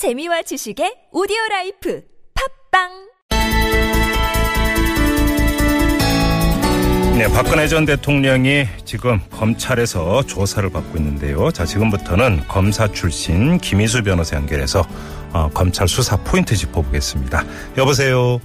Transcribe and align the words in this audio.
재미와 0.00 0.40
지식의 0.40 1.08
오디오 1.12 1.36
라이프 1.50 2.02
팟빵 2.72 2.88
네, 7.18 7.28
박근혜 7.28 7.68
전 7.68 7.84
대통령이 7.84 8.64
지금 8.86 9.20
검찰에서 9.28 10.22
조사를 10.22 10.70
받고 10.70 10.96
있는데요. 10.96 11.50
자, 11.50 11.66
지금부터는 11.66 12.48
검사 12.48 12.88
출신 12.90 13.58
김희수 13.58 14.02
변호사 14.02 14.36
연결해서 14.36 14.86
어, 15.34 15.50
검찰 15.52 15.86
수사 15.86 16.16
포인트 16.16 16.56
짚어보겠습니다. 16.56 17.44
여보세요. 17.76 18.40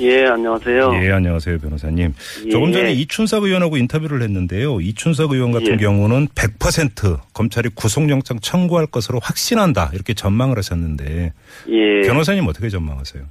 예, 0.00 0.24
안녕하세요. 0.26 0.92
예, 1.02 1.10
안녕하세요, 1.12 1.58
변호사님. 1.58 2.14
예. 2.46 2.50
조금 2.50 2.72
전에 2.72 2.92
이춘석 2.92 3.44
의원하고 3.44 3.76
인터뷰를 3.76 4.22
했는데요. 4.22 4.80
이춘석 4.80 5.32
의원 5.32 5.52
같은 5.52 5.72
예. 5.74 5.76
경우는 5.76 6.28
100% 6.28 7.18
검찰이 7.34 7.68
구속영장 7.74 8.38
청구할 8.40 8.86
것으로 8.86 9.18
확신한다 9.22 9.90
이렇게 9.92 10.14
전망을 10.14 10.56
하셨는데 10.56 11.32
예. 11.68 12.00
변호사님 12.06 12.46
어떻게 12.46 12.68
전망하세요? 12.68 13.24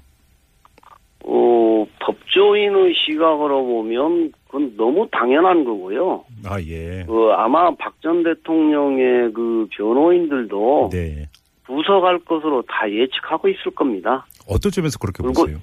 어, 1.26 1.86
법조인의 2.02 2.94
시각으로 3.06 3.66
보면 3.66 4.32
그건 4.46 4.76
너무 4.78 5.08
당연한 5.12 5.64
거고요. 5.64 6.24
아, 6.46 6.60
예. 6.62 7.04
그 7.08 7.32
아마 7.36 7.74
박 7.76 7.94
전 8.02 8.24
대통령의 8.24 9.34
그 9.34 9.68
변호인들도 9.76 10.90
네. 10.94 11.28
구속할 11.68 12.20
것으로 12.20 12.62
다 12.62 12.90
예측하고 12.90 13.50
있을 13.50 13.72
겁니다. 13.76 14.26
어떤 14.48 14.72
점에서 14.72 14.98
그렇게 14.98 15.22
보세요? 15.22 15.58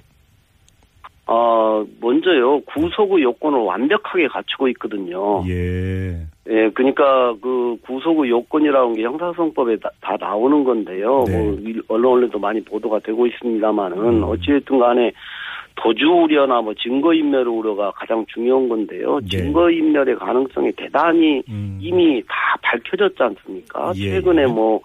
어, 1.29 1.85
먼저요, 1.99 2.61
구속의 2.61 3.21
요건을 3.23 3.59
완벽하게 3.59 4.27
갖추고 4.27 4.69
있거든요. 4.69 5.43
예. 5.47 6.25
예, 6.49 6.69
그러니까 6.73 7.35
그 7.41 7.75
구속의 7.81 8.29
요건이라는 8.31 8.93
게 8.93 9.03
형사소송법에 9.03 9.75
다, 9.77 9.89
다 9.99 10.15
나오는 10.17 10.63
건데요. 10.63 11.25
네. 11.27 11.37
뭐 11.43 11.57
일- 11.61 11.81
언론에도 11.89 12.39
많이 12.39 12.61
보도가 12.63 12.99
되고 12.99 13.27
있습니다만은 13.27 13.97
음. 13.97 14.23
어찌됐든 14.23 14.79
간에 14.79 15.11
도주 15.75 16.05
우려나 16.07 16.61
뭐 16.61 16.73
증거 16.73 17.13
인멸 17.13 17.45
우려가 17.47 17.91
가장 17.91 18.25
중요한 18.33 18.69
건데요. 18.69 19.19
네. 19.19 19.27
증거 19.27 19.69
인멸의 19.69 20.15
가능성이 20.15 20.71
대단히 20.71 21.43
음. 21.49 21.77
이미 21.81 22.23
다 22.27 22.35
밝혀졌지 22.61 23.21
않습니까? 23.21 23.91
예, 23.97 24.11
최근에 24.11 24.43
예. 24.43 24.47
뭐 24.47 24.79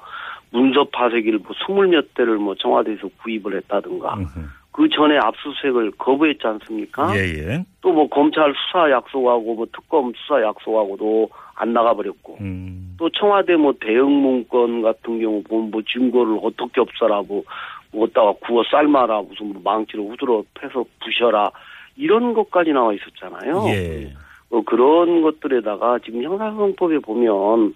문서 0.51 0.85
파쇄기를 0.93 1.39
뭐 1.39 1.53
스물 1.65 1.87
몇 1.87 2.13
대를 2.15 2.37
뭐 2.37 2.55
청와대에서 2.57 3.09
구입을 3.23 3.57
했다든가 3.59 4.15
음흠. 4.15 4.41
그 4.73 4.89
전에 4.89 5.19
압수수색을 5.19 5.93
거부했지 5.93 6.47
않습니까? 6.47 7.15
예, 7.15 7.21
예. 7.21 7.65
또 7.83 7.93
뭐 7.93 8.09
검찰 8.09 8.55
수사 8.55 8.91
약속하고 8.91 9.55
뭐 9.55 9.67
특검 9.67 10.13
수사 10.17 10.43
약속하고도 10.43 11.29
안 11.55 11.73
나가버렸고 11.75 12.39
음. 12.41 12.97
또 12.99 13.11
청와대 13.11 13.57
뭐 13.57 13.75
대응 13.79 14.11
문건 14.11 14.83
같은 14.83 15.21
경우 15.21 15.43
보면 15.43 15.71
뭐 15.71 15.83
증거를 15.83 16.39
어떻게 16.43 16.81
없애라고 16.81 17.45
뭐 17.93 18.05
어디다가 18.05 18.33
구워 18.47 18.63
삶아라 18.71 19.21
무슨 19.23 19.53
뭐 19.53 19.61
망치로 19.63 20.09
후드러 20.09 20.43
패서 20.55 20.85
부셔라 21.05 21.51
이런 21.97 22.33
것까지 22.33 22.73
나와 22.73 22.95
있었잖아요. 22.95 23.65
예. 23.69 24.15
어, 24.51 24.63
그런 24.65 25.21
것들에다가 25.23 25.99
지금 26.05 26.23
형사소송법에 26.23 27.01
보면 27.01 27.75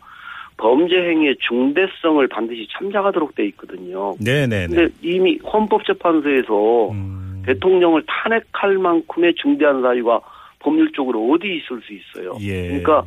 범죄 0.56 0.96
행위의 0.96 1.36
중대성을 1.40 2.26
반드시 2.28 2.66
참작하도록 2.72 3.34
돼 3.34 3.46
있거든요. 3.48 4.14
네네네. 4.20 4.74
근데 4.74 4.94
이미 5.02 5.38
헌법재판소에서 5.38 6.90
음. 6.90 7.42
대통령을 7.46 8.02
탄핵할 8.06 8.78
만큼의 8.78 9.34
중대한 9.34 9.82
사유가 9.82 10.20
법률적으로 10.60 11.30
어디 11.30 11.56
있을 11.56 11.80
수 11.82 11.92
있어요. 11.92 12.36
예. 12.40 12.68
그러니까 12.68 13.04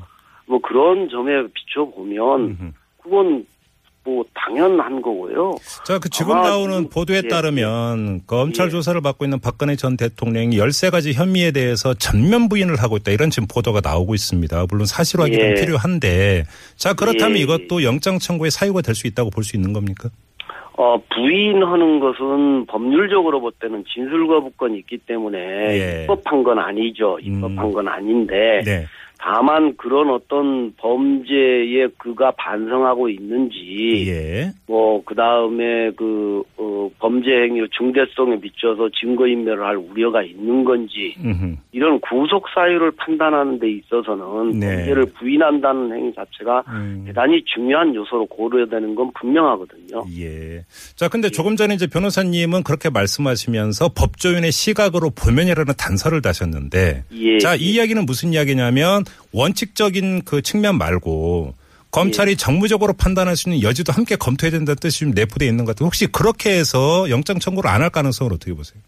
뭐 0.47 0.59
그런 0.59 1.09
점에 1.09 1.43
비춰 1.53 1.85
보면. 1.85 2.73
그건 3.01 3.45
뭐 4.05 4.23
당연한 4.33 5.01
거고요. 5.01 5.55
자, 5.85 5.99
그 5.99 6.09
지금 6.09 6.33
나오는 6.41 6.77
지금- 6.77 6.89
보도에 6.89 7.21
예, 7.23 7.27
따르면 7.27 8.21
검찰 8.25 8.67
예. 8.67 8.69
조사를 8.69 8.99
받고 9.01 9.25
있는 9.25 9.39
박근혜 9.39 9.75
전 9.75 9.97
대통령이 9.97 10.57
13가지 10.57 11.13
혐의에 11.13 11.51
대해서 11.51 11.93
전면 11.93 12.47
부인을 12.49 12.81
하고 12.81 12.97
있다. 12.97 13.11
이런 13.11 13.29
지금 13.29 13.47
보도가 13.47 13.81
나오고 13.83 14.15
있습니다. 14.15 14.65
물론 14.69 14.85
사실 14.85 15.19
확인은 15.19 15.51
예. 15.51 15.53
필요한데 15.55 16.45
자, 16.75 16.93
그렇다면 16.93 17.37
예. 17.37 17.41
이것도 17.41 17.83
영장 17.83 18.17
청구의 18.19 18.51
사유가 18.51 18.81
될 18.81 18.95
수 18.95 19.05
있다고 19.07 19.29
볼 19.29 19.43
수 19.43 19.55
있는 19.55 19.73
겁니까? 19.73 20.09
어, 20.81 20.97
부인하는 21.13 21.99
것은 21.99 22.65
법률적으로 22.67 23.41
볼 23.41 23.51
때는 23.59 23.83
진술 23.93 24.27
거부권이 24.27 24.77
있기 24.79 24.97
때문에 24.99 25.37
예. 25.37 26.01
입법한 26.03 26.43
건 26.43 26.57
아니죠. 26.59 27.19
입법한 27.21 27.57
음. 27.65 27.73
건 27.73 27.87
아닌데 27.89 28.61
네. 28.63 28.85
다만 29.21 29.75
그런 29.75 30.09
어떤 30.09 30.73
범죄에 30.77 31.87
그가 31.97 32.31
반성하고 32.31 33.09
있는지 33.09 34.05
예. 34.07 34.51
뭐, 34.65 35.03
그 35.03 35.13
다음에 35.13 35.91
그, 35.91 36.43
어, 36.69 36.89
범죄 36.99 37.31
행위 37.31 37.61
중대성에 37.71 38.39
비춰서 38.39 38.89
증거인멸을 38.99 39.65
할 39.65 39.75
우려가 39.77 40.21
있는 40.21 40.63
건지, 40.63 41.15
음흠. 41.23 41.55
이런 41.71 41.99
구속 41.99 42.45
사유를 42.53 42.91
판단하는 42.91 43.59
데 43.59 43.71
있어서는 43.71 44.59
네. 44.59 44.75
범죄를 44.75 45.05
부인한다는 45.17 45.91
행위 45.95 46.13
자체가 46.13 46.63
음. 46.67 47.03
대단히 47.07 47.43
중요한 47.45 47.95
요소로 47.95 48.27
고려되는 48.27 48.93
건 48.93 49.11
분명하거든요. 49.19 50.03
예. 50.19 50.63
자, 50.95 51.07
근데 51.07 51.29
조금 51.29 51.55
전에 51.55 51.73
이제 51.73 51.87
변호사님은 51.87 52.63
그렇게 52.63 52.89
말씀하시면서 52.89 53.89
법조인의 53.95 54.51
시각으로 54.51 55.09
보면이라는 55.09 55.73
단서를 55.77 56.21
다셨는데 56.21 57.03
예. 57.13 57.39
자, 57.39 57.55
이 57.55 57.71
이야기는 57.71 58.05
무슨 58.05 58.33
이야기냐면 58.33 59.03
원칙적인 59.33 60.23
그 60.25 60.41
측면 60.41 60.77
말고 60.77 61.53
검찰이 61.91 62.35
정무적으로 62.37 62.93
판단할 62.93 63.35
수 63.35 63.49
있는 63.49 63.63
여지도 63.63 63.91
함께 63.91 64.15
검토해야 64.15 64.51
된다는 64.51 64.75
뜻이 64.79 64.99
좀 64.99 65.11
내포되어 65.11 65.47
있는 65.47 65.65
것 65.65 65.75
같아요. 65.75 65.87
혹시 65.87 66.07
그렇게 66.07 66.51
해서 66.51 67.09
영장 67.09 67.39
청구를 67.39 67.69
안 67.69 67.81
할 67.81 67.89
가능성을 67.89 68.31
어떻게 68.33 68.53
보세요? 68.53 68.81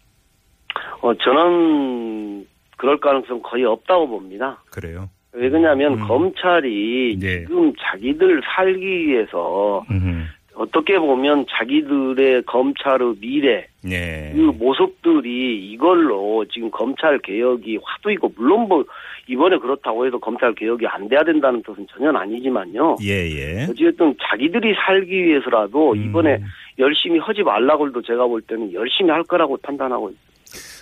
어, 1.00 1.12
저는 1.14 2.46
그럴 2.76 3.00
가능성 3.00 3.42
거의 3.42 3.64
없다고 3.64 4.08
봅니다. 4.08 4.62
그래요. 4.70 5.08
왜 5.32 5.48
그러냐면 5.48 5.94
음. 5.94 6.06
검찰이 6.06 7.16
네. 7.18 7.40
지금 7.46 7.72
자기들 7.80 8.42
살기 8.44 9.06
위해서 9.08 9.84
음. 9.90 10.26
어떻게 10.62 10.96
보면 10.96 11.46
자기들의 11.50 12.44
검찰의 12.44 13.16
미래, 13.20 13.66
네. 13.82 14.30
그 14.32 14.38
모습들이 14.38 15.72
이걸로 15.72 16.44
지금 16.52 16.70
검찰 16.70 17.18
개혁이 17.18 17.80
화두이고 17.82 18.32
물론 18.36 18.68
뭐 18.68 18.84
이번에 19.26 19.58
그렇다고 19.58 20.06
해서 20.06 20.18
검찰 20.18 20.54
개혁이 20.54 20.86
안 20.86 21.08
돼야 21.08 21.24
된다는 21.24 21.62
뜻은 21.62 21.88
전혀 21.90 22.12
아니지만요. 22.16 22.96
예, 23.02 23.28
예. 23.28 23.66
어쨌든 23.68 24.14
자기들이 24.22 24.74
살기 24.86 25.24
위해서라도 25.24 25.92
음. 25.94 26.04
이번에 26.04 26.40
열심히 26.78 27.18
하지 27.18 27.42
말라고 27.42 27.88
해도 27.88 28.00
제가 28.00 28.26
볼 28.26 28.40
때는 28.42 28.72
열심히 28.72 29.10
할 29.10 29.24
거라고 29.24 29.56
판단하고 29.56 30.10
있습니다. 30.10 30.31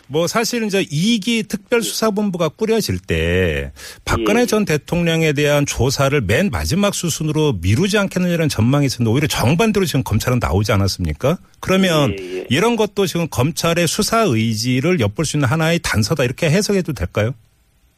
뭐 0.09 0.27
사실은 0.27 0.67
이제 0.67 0.83
2기 0.83 1.49
특별수사본부가 1.49 2.49
꾸려질 2.49 2.99
때 2.99 3.73
박근혜 4.05 4.43
예. 4.43 4.47
전 4.47 4.65
대통령에 4.65 5.33
대한 5.33 5.67
조사를 5.67 6.21
맨 6.23 6.51
마지막 6.51 6.95
수순으로 6.95 7.55
미루지 7.63 7.97
않겠느냐는 7.99 8.49
전망이 8.49 8.87
있었는데 8.87 9.13
오히려 9.13 9.29
정반대로 9.29 9.87
지금 9.87 10.03
검찰은 10.03 10.39
나오지 10.41 10.73
않았습니까? 10.73 11.39
그러면 11.61 12.17
예, 12.19 12.39
예. 12.39 12.47
이런 12.51 12.75
것도 12.77 13.07
지금 13.07 13.29
검찰의 13.31 13.87
수사 13.87 14.23
의지를 14.23 14.99
엿볼 15.01 15.25
수 15.25 15.37
있는 15.37 15.49
하나의 15.49 15.79
단서다 15.83 16.25
이렇게 16.25 16.47
해석해도 16.51 16.93
될까요? 16.93 17.33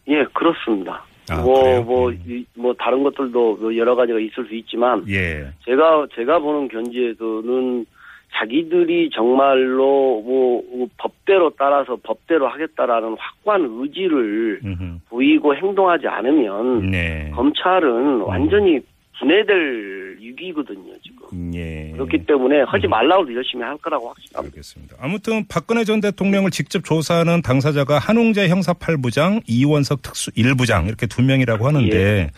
예, 0.09 0.25
그렇습니다. 0.34 1.04
아, 1.31 1.37
뭐? 1.41 1.81
뭐, 1.83 2.09
음. 2.10 2.22
이- 2.27 2.44
뭐, 2.54 2.75
다른 2.78 3.03
것들도 3.04 3.56
뭐 3.56 3.77
여러 3.77 3.94
가지가 3.94 4.19
있을 4.19 4.44
수 4.49 4.54
있지만, 4.56 5.04
예. 5.09 5.47
제가, 5.65 6.06
제가 6.16 6.41
보는 6.41 6.66
견지에서는 6.69 7.87
자기들이 8.34 9.10
정말로 9.10 10.22
뭐, 10.22 10.62
뭐 10.70 10.88
법대로 10.97 11.50
따라서 11.59 11.97
법대로 12.03 12.48
하겠다라는 12.48 13.16
확고한 13.19 13.69
의지를 13.81 14.60
음흠. 14.65 14.98
보이고 15.09 15.54
행동하지 15.54 16.09
않으면 16.09 16.91
네. 16.91 17.31
검찰은 17.34 18.22
완전히 18.22 18.81
분해될 19.19 20.16
위기거든요, 20.21 20.92
지금. 21.03 21.54
예. 21.54 21.91
그렇기 21.92 22.26
때문에 22.26 22.62
하지 22.62 22.87
말라고도 22.87 23.34
열심히 23.34 23.62
할 23.62 23.76
거라고 23.78 24.09
확신합니다. 24.09 24.57
알겠습니다. 24.57 24.97
아무튼 25.01 25.45
박근혜 25.48 25.84
전 25.84 26.01
대통령을 26.01 26.51
직접 26.51 26.84
조사하는 26.84 27.42
당사자가 27.42 27.98
한웅재 27.98 28.48
형사 28.48 28.72
8부장, 28.72 29.42
이원석 29.47 30.03
특수 30.03 30.30
1부장 30.33 30.89
이렇게 30.89 31.07
두 31.07 31.22
명이라고 31.22 31.66
하는데 31.66 32.30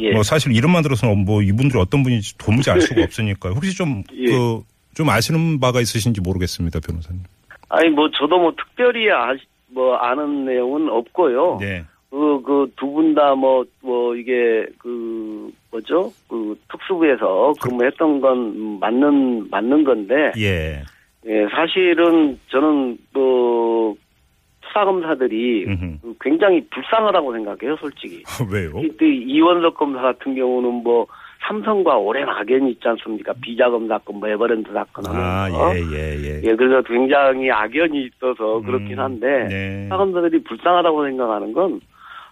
예. 0.00 0.12
뭐 0.12 0.22
사실 0.22 0.54
이름만 0.54 0.82
들어서는 0.82 1.24
뭐 1.24 1.42
이분들이 1.42 1.78
어떤 1.78 2.02
분인지 2.02 2.38
도무지 2.38 2.70
알 2.70 2.80
수가 2.80 3.02
없으니까 3.04 3.50
혹시 3.50 3.76
좀그 3.76 4.14
예. 4.16 4.77
좀 4.98 5.08
아시는 5.10 5.60
바가 5.60 5.80
있으신지 5.80 6.20
모르겠습니다, 6.20 6.80
변호사님. 6.80 7.22
아니, 7.68 7.88
뭐, 7.88 8.10
저도 8.10 8.36
뭐, 8.36 8.52
특별히 8.56 9.08
아, 9.12 9.32
뭐, 9.68 9.94
아는 9.94 10.44
내용은 10.44 10.88
없고요. 10.88 11.58
네. 11.60 11.84
그, 12.10 12.42
그, 12.42 12.68
두 12.74 12.90
분다 12.90 13.36
뭐, 13.36 13.64
뭐, 13.80 14.16
이게, 14.16 14.66
그, 14.78 15.52
뭐죠? 15.70 16.12
그, 16.26 16.58
특수부에서 16.72 17.52
근무했던 17.60 18.20
건 18.20 18.80
맞는, 18.80 19.50
맞는 19.50 19.84
건데, 19.84 20.32
예. 20.36 20.82
예, 21.26 21.46
사실은 21.54 22.36
저는, 22.48 22.98
그, 23.14 23.94
수사검사들이 24.66 25.66
음흠. 25.68 25.98
그 26.02 26.14
굉장히 26.20 26.66
불쌍하다고 26.70 27.34
생각해요, 27.34 27.76
솔직히. 27.76 28.24
왜요? 28.50 28.72
이원석 29.00 29.76
검사 29.76 30.00
같은 30.00 30.34
경우는 30.34 30.82
뭐, 30.82 31.06
삼성과 31.48 31.96
오랜 31.96 32.28
악연이 32.28 32.72
있지 32.72 32.86
않습니까? 32.86 33.32
비자금 33.40 33.88
사건, 33.88 34.20
뭐 34.20 34.28
에버랜드 34.28 34.70
사건 34.70 35.06
아, 35.06 35.44
하면서. 35.44 35.74
예, 35.74 35.80
예, 35.80 36.16
예. 36.22 36.42
예, 36.44 36.54
그래서 36.54 36.82
굉장히 36.82 37.50
악연이 37.50 38.04
있어서 38.04 38.60
그렇긴 38.60 38.98
음, 38.98 38.98
한데 38.98 39.46
네. 39.48 39.88
사람들이 39.88 40.42
불쌍하다고 40.44 41.04
생각하는 41.06 41.52
건 41.54 41.80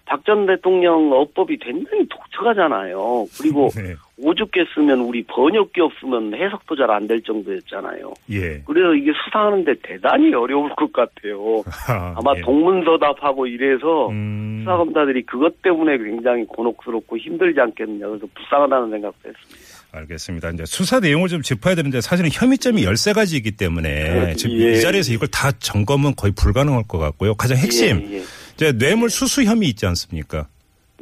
박 0.07 0.25
전 0.25 0.47
대통령 0.47 1.13
어법이 1.13 1.59
굉장히 1.59 2.07
독특하잖아요. 2.09 3.27
그리고 3.39 3.69
네. 3.77 3.95
오죽게 4.19 4.65
쓰면 4.75 5.01
우리 5.01 5.23
번역기 5.25 5.81
없으면 5.81 6.35
해석도 6.35 6.75
잘 6.77 6.91
안 6.91 7.07
될 7.07 7.21
정도였잖아요. 7.23 8.15
예. 8.33 8.63
그래서 8.65 8.95
이게 8.95 9.13
수사하는데 9.25 9.75
대단히 9.83 10.33
어려울 10.35 10.71
것 10.71 10.91
같아요. 10.93 11.63
아마 12.17 12.35
예. 12.37 12.41
동문서답하고 12.41 13.47
이래서 13.47 14.09
음, 14.09 14.61
수사검사들이 14.65 15.23
그것 15.27 15.61
때문에 15.63 15.99
굉장히 15.99 16.45
곤혹스럽고 16.47 17.19
힘들지 17.19 17.61
않겠느냐. 17.61 18.07
그래서 18.09 18.27
불쌍하다는 18.35 18.91
생각도 18.91 19.29
했습니다. 19.29 19.77
알겠습니다. 19.93 20.51
이제 20.51 20.65
수사 20.67 21.01
내용을 21.01 21.29
좀 21.29 21.43
짚어야 21.43 21.75
되는데 21.75 22.01
사실은 22.01 22.31
혐의점이 22.33 22.85
13가지이기 22.85 23.57
때문에 23.59 24.35
지금 24.35 24.57
예. 24.59 24.73
이 24.73 24.81
자리에서 24.81 25.13
이걸 25.13 25.29
다 25.29 25.53
점검은 25.53 26.15
거의 26.17 26.33
불가능할 26.37 26.85
것 26.89 26.99
같고요. 26.99 27.35
가장 27.35 27.57
핵심 27.59 28.01
예, 28.11 28.19
예. 28.19 28.23
이제 28.57 28.73
뇌물 28.73 29.11
수수 29.11 29.45
혐의 29.45 29.69
있지 29.69 29.87
않습니까? 29.87 30.47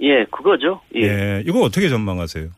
예, 0.01 0.25
그거죠. 0.25 0.81
예. 0.97 1.03
예. 1.03 1.43
이거 1.47 1.61
어떻게 1.61 1.89
전망하세요? 1.89 2.49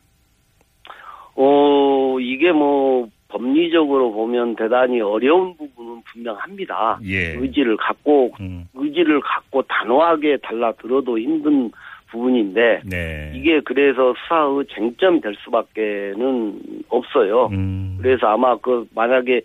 어, 1.35 2.17
이게 2.19 2.51
뭐, 2.51 3.07
법리적으로 3.27 4.11
보면 4.11 4.55
대단히 4.55 4.99
어려운 5.01 5.55
부분은 5.55 6.01
분명합니다. 6.11 6.99
예. 7.05 7.35
의지를 7.35 7.77
갖고, 7.77 8.31
음, 8.39 8.67
의지를 8.73 9.21
갖고 9.21 9.61
단호하게 9.61 10.37
달라들어도 10.37 11.19
힘든 11.19 11.71
부분인데, 12.09 12.81
네. 12.85 13.33
이게 13.35 13.59
그래서 13.59 14.15
수사의 14.23 14.65
쟁점이 14.73 15.21
될 15.21 15.35
수밖에는 15.43 16.59
없어요. 16.89 17.49
음, 17.51 17.99
그래서 18.01 18.27
아마 18.27 18.57
그, 18.57 18.87
만약에 18.95 19.41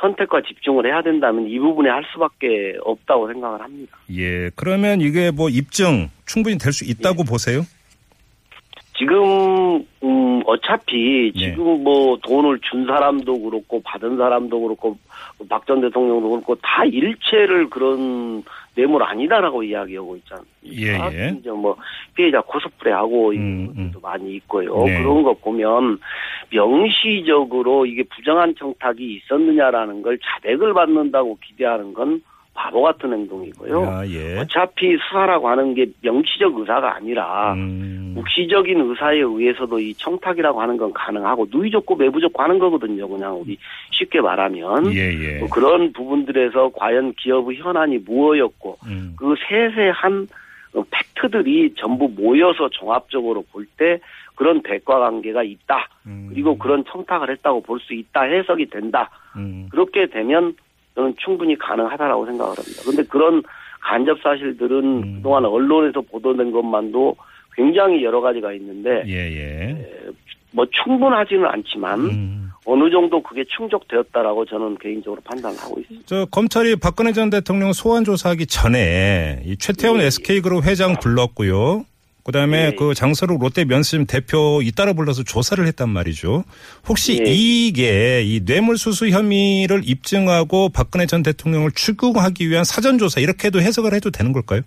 선택과 0.00 0.42
집중을 0.42 0.86
해야 0.86 1.02
된다면 1.02 1.46
이 1.48 1.58
부분에 1.58 1.88
할 1.88 2.04
수밖에 2.12 2.76
없다고 2.84 3.28
생각을 3.32 3.60
합니다. 3.62 3.96
예. 4.14 4.50
그러면 4.54 5.00
이게 5.00 5.30
뭐 5.30 5.48
입증 5.48 6.10
충분히 6.26 6.58
될 6.58 6.72
수 6.72 6.84
있다고 6.84 7.22
예. 7.22 7.24
보세요? 7.30 7.62
지금 8.98 9.84
음 10.02 10.42
어차피 10.46 11.32
네. 11.34 11.50
지금 11.50 11.84
뭐 11.84 12.16
돈을 12.22 12.58
준 12.60 12.86
사람도 12.86 13.40
그렇고 13.42 13.82
받은 13.82 14.16
사람도 14.16 14.60
그렇고 14.60 14.96
박 15.48 15.66
전 15.66 15.80
대통령도 15.80 16.30
그렇고 16.30 16.54
다 16.56 16.84
일체를 16.84 17.68
그런 17.68 18.42
뇌물 18.74 19.02
아니다라고 19.02 19.62
이야기하고 19.62 20.16
있잖아요. 20.16 20.46
예, 20.66 20.92
예. 21.12 21.36
이제 21.38 21.50
뭐 21.50 21.76
피해자 22.14 22.40
코스프레하고 22.42 23.30
음, 23.30 23.34
있는 23.34 23.72
음. 23.76 23.90
것도 23.92 24.00
많이 24.00 24.34
있고요. 24.36 24.84
네. 24.84 24.98
그런 24.98 25.22
거 25.22 25.32
보면 25.34 25.98
명시적으로 26.50 27.86
이게 27.86 28.02
부정한 28.04 28.54
청탁이 28.56 28.98
있었느냐라는 29.16 30.02
걸 30.02 30.18
자백을 30.18 30.74
받는다고 30.74 31.38
기대하는 31.42 31.92
건 31.94 32.22
바보 32.56 32.82
같은 32.82 33.12
행동이고요. 33.12 33.82
아, 33.84 34.06
예. 34.08 34.38
어차피 34.38 34.96
수사라고 34.96 35.48
하는 35.48 35.74
게 35.74 35.86
명시적 36.02 36.58
의사가 36.58 36.96
아니라 36.96 37.52
음, 37.52 38.14
묵시적인 38.16 38.80
의사에 38.80 39.18
의해서도 39.18 39.78
이 39.78 39.94
청탁이라고 39.94 40.60
하는 40.60 40.76
건 40.76 40.92
가능하고 40.92 41.46
누이 41.52 41.70
좋고 41.70 41.96
매부 41.96 42.20
좋고 42.20 42.42
하는 42.42 42.58
거거든요. 42.58 43.06
그냥 43.06 43.40
우리 43.40 43.58
쉽게 43.92 44.20
말하면 44.20 44.92
예, 44.94 45.12
예. 45.12 45.38
뭐 45.38 45.48
그런 45.48 45.92
부분들에서 45.92 46.70
과연 46.74 47.12
기업의 47.18 47.58
현안이 47.58 47.98
무엇이었고 47.98 48.78
음, 48.86 49.14
그 49.16 49.34
세세한 49.48 50.26
어, 50.74 50.84
팩트들이 50.90 51.74
전부 51.76 52.08
모여서 52.08 52.68
종합적으로 52.70 53.44
볼 53.52 53.66
때 53.76 54.00
그런 54.34 54.62
대가 54.62 54.98
관계가 54.98 55.42
있다. 55.42 55.88
음, 56.06 56.26
그리고 56.30 56.58
그런 56.58 56.84
청탁을 56.84 57.30
했다고 57.30 57.62
볼 57.62 57.80
수 57.80 57.94
있다. 57.94 58.22
해석이 58.22 58.66
된다. 58.66 59.10
음, 59.36 59.66
그렇게 59.70 60.06
되면 60.06 60.54
저는 60.96 61.14
충분히 61.18 61.56
가능하다라고 61.56 62.26
생각을 62.26 62.58
합니다. 62.58 62.82
근데 62.84 63.02
그런 63.04 63.42
간접 63.80 64.18
사실들은 64.20 65.02
음. 65.02 65.14
그동안 65.16 65.44
언론에서 65.44 66.00
보도된 66.00 66.50
것만도 66.50 67.14
굉장히 67.54 68.02
여러 68.02 68.20
가지가 68.20 68.52
있는데 68.54 69.04
예, 69.06 69.14
예. 69.14 70.10
뭐 70.50 70.66
충분하지는 70.70 71.46
않지만 71.46 72.00
음. 72.00 72.50
어느 72.64 72.90
정도 72.90 73.22
그게 73.22 73.44
충족되었다라고 73.44 74.44
저는 74.46 74.78
개인적으로 74.78 75.20
판단을 75.22 75.56
하고 75.58 75.78
있습니다. 75.80 76.06
저 76.06 76.24
검찰이 76.26 76.76
박근혜 76.76 77.12
전 77.12 77.30
대통령 77.30 77.72
소환 77.72 78.04
조사하기 78.04 78.46
전에 78.46 79.42
이 79.44 79.56
최태원 79.56 80.00
예. 80.00 80.06
SK그룹 80.06 80.64
회장 80.64 80.96
불렀고요. 81.00 81.84
그다음에 82.26 82.66
예. 82.66 82.74
그 82.76 82.92
장서록 82.92 83.40
롯데 83.40 83.64
면심 83.64 84.04
대표 84.04 84.60
잇따라 84.60 84.92
불러서 84.94 85.22
조사를 85.22 85.64
했단 85.64 85.88
말이죠. 85.88 86.42
혹시 86.88 87.20
예. 87.24 87.30
이게 87.30 88.22
이 88.24 88.44
뇌물 88.44 88.78
수수 88.78 89.08
혐의를 89.08 89.82
입증하고 89.84 90.70
박근혜 90.70 91.06
전 91.06 91.22
대통령을 91.22 91.70
추궁하기 91.70 92.50
위한 92.50 92.64
사전 92.64 92.98
조사 92.98 93.20
이렇게도 93.20 93.60
해석을 93.60 93.94
해도 93.94 94.10
되는 94.10 94.32
걸까요? 94.32 94.62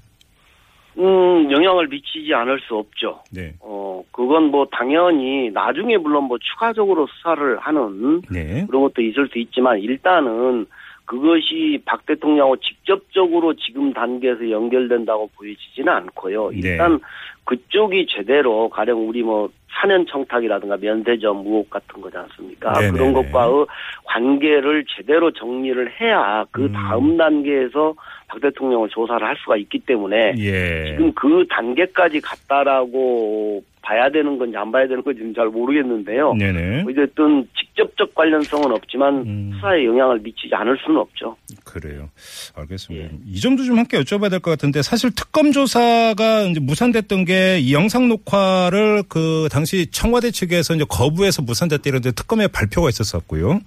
음, 0.98 1.52
영향을 1.52 1.88
미치지 1.88 2.34
않을 2.34 2.62
수 2.62 2.76
없죠. 2.76 3.24
네. 3.32 3.54
어, 3.60 4.04
그건 4.12 4.52
뭐 4.52 4.66
당연히 4.72 5.50
나중에 5.52 5.98
물론 5.98 6.26
뭐 6.26 6.38
추가적으로 6.38 7.08
수사를 7.08 7.60
하는 7.60 8.22
네. 8.30 8.66
그런 8.68 8.84
것도 8.84 9.02
있을 9.02 9.28
수 9.28 9.38
있지만 9.38 9.80
일단은 9.80 10.66
그것이 11.10 11.82
박 11.86 12.06
대통령하고 12.06 12.58
직접적으로 12.58 13.56
지금 13.56 13.92
단계에서 13.94 14.52
연결된다고 14.52 15.28
보여지지는 15.36 15.92
않고요. 15.92 16.52
네. 16.52 16.60
일단 16.60 17.00
그쪽이 17.46 18.06
제대로 18.16 18.70
가령 18.70 19.10
우리 19.10 19.24
뭐 19.24 19.50
사년 19.72 20.06
청탁이라든가 20.06 20.78
면세점 20.78 21.38
의혹 21.40 21.72
같은 21.72 22.00
거지 22.00 22.16
않습니까? 22.16 22.74
네네네. 22.74 22.92
그런 22.92 23.14
것과의 23.14 23.66
관계를 24.04 24.86
제대로 24.96 25.32
정리를 25.32 26.00
해야 26.00 26.46
그 26.52 26.66
음. 26.66 26.74
다음 26.74 27.18
단계에서 27.18 27.96
박 28.28 28.40
대통령을 28.40 28.90
조사를 28.90 29.26
할 29.26 29.36
수가 29.38 29.58
있기 29.58 29.80
때문에 29.80 30.36
예. 30.38 30.92
지금 30.92 31.12
그 31.14 31.44
단계까지 31.50 32.22
갔다라고 32.22 33.64
봐야 33.90 34.08
되는 34.12 34.38
건지 34.38 34.56
안 34.56 34.72
봐야 34.72 34.88
되는 34.88 35.04
건지는 35.04 35.34
잘 35.34 35.48
모르겠는데요. 35.48 36.36
네네. 36.36 36.84
어쨌든 36.88 37.48
직접적 37.58 38.14
관련성은 38.14 38.72
없지만 38.72 39.16
음. 39.26 39.52
수사에 39.56 39.84
영향을 39.84 40.20
미치지 40.20 40.54
않을 40.54 40.78
수는 40.86 41.00
없죠. 41.00 41.36
그래요. 41.66 42.08
알겠습니다. 42.56 43.06
예. 43.06 43.10
이 43.26 43.40
점도 43.40 43.64
좀 43.64 43.80
함께 43.80 44.00
여쭤봐야 44.00 44.30
될 44.30 44.40
것 44.42 44.52
같은데 44.52 44.84
사실 44.84 45.10
특검 45.16 45.52
조사가 45.52 46.42
이제 46.44 46.60
무산됐던 46.60 47.26
게 47.26 47.58
이 47.60 47.74
영상 47.74 48.08
녹화를 48.10 49.04
그 49.10 49.50
당시 49.52 49.88
청와대 49.90 50.30
측에서 50.30 50.76
이제 50.76 50.86
거부해서 50.88 51.42
무산됐다 51.42 51.82
이런데 51.88 52.12
특검에 52.12 52.48
발표가 52.48 52.90
있었었고요. 52.90 53.60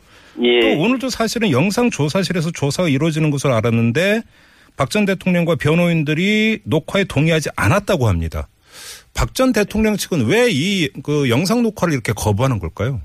예. 0.43 0.61
또 0.61 0.81
오늘도 0.83 1.09
사실은 1.11 1.51
영상 1.51 1.91
조사실에서 1.91 2.53
조사가 2.53 2.89
이루어지는 2.89 3.31
것으로 3.33 3.55
알았는데 3.55 4.23
박 4.77 4.89
전 4.89 5.05
대통령과 5.05 5.57
변호인들이 5.57 6.61
녹화에 6.65 7.05
동의하지 7.05 7.51
않았다고 7.57 8.07
합니다. 8.07 8.47
박 9.15 9.35
전 9.35 9.53
대통령 9.53 9.97
측은 9.97 10.27
왜 10.27 10.49
이 10.51 10.89
그 11.03 11.29
영상 11.31 11.63
녹화를 11.63 11.95
이렇게 11.95 12.13
거부하는 12.13 12.59
걸까요? 12.59 13.01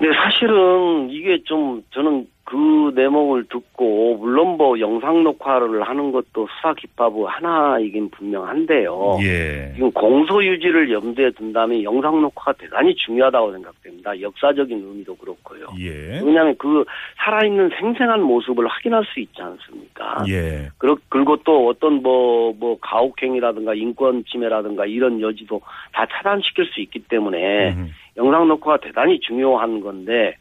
네, 0.00 0.08
사실은 0.22 1.08
이게 1.10 1.42
좀 1.44 1.82
저는 1.92 2.26
그 2.46 2.92
내목을 2.94 3.46
듣고 3.48 4.18
물론 4.18 4.56
뭐 4.56 4.78
영상 4.78 5.24
녹화를 5.24 5.82
하는 5.82 6.12
것도 6.12 6.46
수사 6.46 6.74
기법의 6.74 7.24
하나이긴 7.26 8.10
분명한데요. 8.10 9.18
예. 9.22 9.72
지금 9.74 9.90
공소 9.90 10.44
유지를 10.44 10.92
염두에 10.92 11.32
둔다면 11.32 11.82
영상 11.82 12.22
녹화가 12.22 12.52
대단히 12.52 12.94
중요하다고 12.94 13.50
생각됩니다. 13.50 14.20
역사적인 14.20 14.78
의미도 14.78 15.16
그렇고요. 15.16 15.66
예. 15.80 16.20
왜냐하면 16.24 16.54
그 16.56 16.84
살아있는 17.16 17.70
생생한 17.80 18.22
모습을 18.22 18.68
확인할 18.68 19.04
수 19.06 19.18
있지 19.18 19.42
않습니까? 19.42 20.24
예. 20.28 20.68
그리고, 20.78 21.36
또 21.38 21.66
어떤 21.66 21.94
뭐, 21.94 22.54
뭐, 22.60 22.78
가혹행위라든가 22.80 23.74
인권 23.74 24.24
침해라든가 24.24 24.86
이런 24.86 25.20
여지도 25.20 25.60
다 25.92 26.06
차단시킬 26.06 26.66
수 26.66 26.80
있기 26.80 27.00
때문에 27.08 27.72
음. 27.72 27.90
영상 28.16 28.46
녹화가 28.46 28.76
대단히 28.76 29.18
중요한 29.18 29.80
건데, 29.80 30.36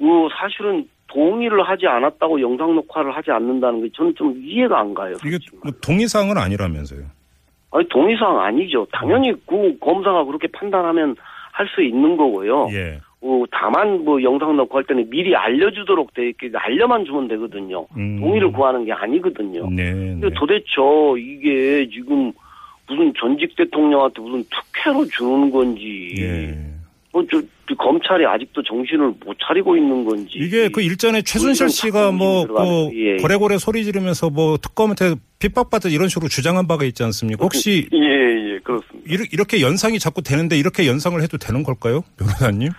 어, 0.00 0.28
사실은 0.40 0.88
동의를 1.08 1.62
하지 1.62 1.86
않았다고 1.86 2.40
영상 2.40 2.74
녹화를 2.74 3.14
하지 3.16 3.30
않는다는 3.30 3.82
게 3.82 3.88
저는 3.94 4.14
좀 4.16 4.40
이해가 4.42 4.80
안 4.80 4.94
가요. 4.94 5.14
이게 5.24 5.38
뭐. 5.62 5.72
동의사항은 5.82 6.36
아니라면서요. 6.36 7.02
아니, 7.70 7.88
동의사항 7.88 8.40
아니죠. 8.40 8.86
당연히 8.92 9.32
그 9.46 9.76
검사가 9.80 10.24
그렇게 10.24 10.48
판단하면 10.48 11.16
할 11.52 11.68
수 11.68 11.82
있는 11.82 12.16
거고요. 12.16 12.66
예. 12.72 12.98
어, 13.20 13.44
다만 13.52 14.04
뭐 14.04 14.20
영상 14.22 14.56
녹화할 14.56 14.84
때는 14.84 15.08
미리 15.08 15.34
알려주도록 15.36 16.12
돼 16.12 16.28
있게 16.30 16.50
알려만 16.52 17.04
주면 17.04 17.28
되거든요. 17.28 17.86
음. 17.96 18.18
동의를 18.20 18.50
구하는 18.52 18.84
게 18.84 18.92
아니거든요. 18.92 19.70
네. 19.70 19.92
네. 19.92 20.18
근데 20.20 20.30
도대체 20.34 20.64
이게 21.16 21.88
지금 21.90 22.32
무슨 22.88 23.14
전직 23.18 23.54
대통령한테 23.56 24.20
무슨 24.20 24.44
특혜로 24.50 25.06
주는 25.06 25.50
건지, 25.50 26.14
예. 26.18 26.54
뭐, 27.14 27.24
저, 27.30 27.40
저 27.68 27.74
검찰이 27.76 28.26
아직도 28.26 28.62
정신을 28.64 29.14
못 29.24 29.36
차리고 29.46 29.76
있는 29.76 30.04
건지. 30.04 30.32
이게 30.34 30.68
그 30.68 30.82
일전에 30.82 31.22
최순실 31.22 31.68
씨가 31.68 32.10
뭐, 32.10 32.42
작품이 32.42 32.58
들어가는- 32.58 32.90
그, 32.90 32.96
예, 32.98 33.12
예. 33.12 33.16
고래고래 33.22 33.58
소리 33.58 33.84
지르면서 33.84 34.30
뭐 34.30 34.56
특검한테 34.58 35.14
핍박받다 35.38 35.88
이런 35.90 36.08
식으로 36.08 36.28
주장한 36.28 36.66
바가 36.66 36.84
있지 36.84 37.04
않습니까? 37.04 37.44
혹시 37.44 37.88
예, 37.92 38.54
예. 38.54 38.58
그렇습니다. 38.64 39.08
이렇게 39.32 39.60
연상이 39.60 39.98
자꾸 40.00 40.22
되는데 40.22 40.58
이렇게 40.58 40.88
연상을 40.88 41.20
해도 41.22 41.38
되는 41.38 41.62
걸까요, 41.62 42.02
변호사님? 42.18 42.70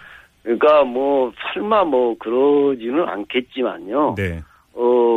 그러니까 0.44 0.84
뭐 0.84 1.32
설마 1.54 1.86
뭐 1.86 2.15
그러지는 2.20 3.08
않겠지만요. 3.08 4.15
네. 4.18 4.42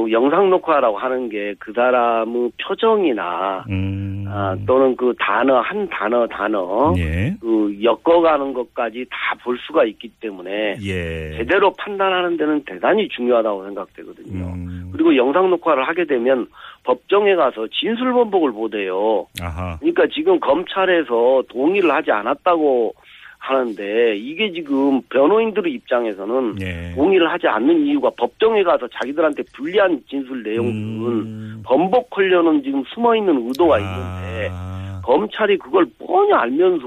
어 0.09 0.11
영상 0.11 0.51
녹화라고 0.51 0.99
하는 0.99 1.29
게 1.29 1.55
그 1.59 1.73
사람의 1.73 2.53
표정이나 2.63 3.65
음. 3.69 4.25
아, 4.29 4.57
또는 4.67 4.97
그 4.97 5.15
단어 5.19 5.61
한 5.61 5.89
단어 5.89 6.27
단어 6.27 6.95
예. 6.97 7.35
그 7.41 7.77
엮어가는 7.83 8.53
것까지 8.53 9.07
다 9.11 9.29
볼 9.45 9.57
수가 9.59 9.85
있기 9.85 10.11
때문에 10.21 10.77
예. 10.83 11.37
제대로 11.37 11.73
판단하는 11.75 12.37
데는 12.37 12.65
대단히 12.65 13.09
중요하다고 13.09 13.65
생각되거든요. 13.65 14.47
음. 14.47 14.91
그리고 14.93 15.15
영상 15.17 15.49
녹화를 15.51 15.87
하게 15.87 16.05
되면 16.05 16.47
법정에 16.85 17.35
가서 17.37 17.67
진술 17.69 18.13
번복을 18.13 18.51
못해요. 18.51 19.27
아하. 19.41 19.77
그러니까 19.79 20.07
지금 20.13 20.41
검찰에서 20.41 21.43
동의를 21.51 21.91
하지 21.91 22.11
않았다고 22.11 22.95
하는데 23.39 24.17
이게 24.17 24.53
지금 24.53 25.01
변호인들의 25.03 25.73
입장에서는 25.73 26.57
예. 26.61 26.93
동의를 26.95 27.31
하지 27.31 27.47
않는 27.47 27.87
이유가 27.87 28.11
법정에 28.17 28.63
가서 28.63 28.87
자기들한테 28.89 29.45
불리한 29.55 30.03
진술 30.09 30.43
내용들은 30.43 31.13
음. 31.21 31.63
번복하려는 31.65 32.63
지금 32.63 32.83
숨어 32.93 33.17
있는 33.17 33.47
의도가 33.47 33.79
있는데 33.79 34.49
아. 34.53 35.01
검찰이 35.05 35.57
그걸 35.57 35.87
뻔히 35.99 36.33
알면서 36.33 36.87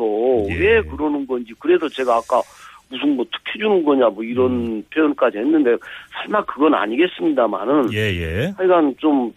예. 0.50 0.60
왜 0.60 0.82
그러는 0.82 1.26
건지 1.26 1.54
그래서 1.58 1.88
제가 1.90 2.18
아까 2.18 2.42
무슨 2.90 3.16
뭐 3.16 3.26
특혜 3.32 3.60
주는 3.60 3.84
거냐 3.84 4.10
뭐 4.10 4.24
이런 4.24 4.52
음. 4.52 4.84
표현까지 4.94 5.38
했는데 5.38 5.76
설마 6.22 6.44
그건 6.46 6.76
아니겠습니다만은 6.76 7.94
예, 7.94 7.98
예. 7.98 8.54
하여간 8.58 8.96
좀, 9.00 9.32
좀 9.32 9.34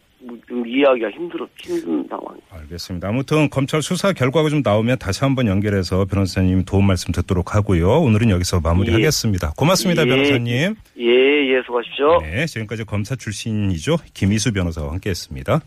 이해하기가 0.66 1.10
힘들어 1.10 1.46
힘든 1.56 2.06
상황. 2.08 2.36
알겠습니다. 2.50 3.08
아무튼 3.08 3.50
검찰 3.50 3.82
수사 3.82 4.12
결과가 4.12 4.48
좀 4.48 4.62
나오면 4.64 4.98
다시 4.98 5.20
한번 5.20 5.46
연결해서 5.46 6.04
변호사님 6.06 6.64
도움 6.64 6.86
말씀 6.86 7.12
듣도록 7.12 7.54
하고요. 7.54 8.00
오늘은 8.00 8.30
여기서 8.30 8.60
마무리하겠습니다. 8.60 9.52
고맙습니다, 9.56 10.02
예. 10.02 10.06
변호사님. 10.06 10.74
예, 10.98 11.04
예, 11.04 11.62
수고하십시오. 11.64 12.20
네, 12.22 12.46
지금까지 12.46 12.84
검사 12.84 13.14
출신이죠. 13.16 13.96
김희수 14.14 14.52
변호사와 14.52 14.92
함께했습니다. 14.92 15.60